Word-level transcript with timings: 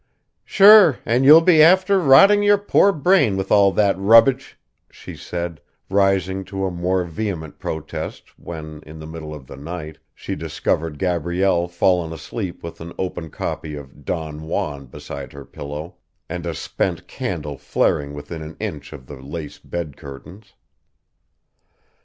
"Sure 0.43 0.97
and 1.05 1.25
you'll 1.25 1.41
be 1.41 1.61
after 1.61 1.99
rotting 1.99 2.41
your 2.41 2.57
poor 2.57 2.91
brain 2.91 3.37
with 3.37 3.51
all 3.51 3.71
that 3.71 3.95
rubbidge," 3.99 4.57
she 4.89 5.15
said, 5.15 5.61
rising 5.91 6.43
to 6.43 6.65
a 6.65 6.71
more 6.71 7.03
vehement 7.03 7.59
protest 7.59 8.31
when, 8.39 8.81
in 8.83 8.97
the 8.97 9.05
middle 9.05 9.31
of 9.31 9.45
the 9.45 9.55
night, 9.55 9.99
she 10.15 10.33
discovered 10.33 10.97
Gabrielle 10.97 11.67
fallen 11.67 12.11
asleep 12.11 12.63
with 12.63 12.81
an 12.81 12.93
open 12.97 13.29
copy 13.29 13.75
of 13.75 14.03
Don 14.03 14.41
Juan 14.47 14.87
beside 14.87 15.33
her 15.33 15.45
pillow 15.45 15.97
and 16.27 16.47
a 16.47 16.55
spent 16.55 17.07
candle 17.07 17.59
flaring 17.59 18.15
within 18.15 18.41
an 18.41 18.57
inch 18.59 18.93
of 18.93 19.05
the 19.05 19.17
lace 19.21 19.59
bed 19.59 19.97
curtains. 19.97 20.55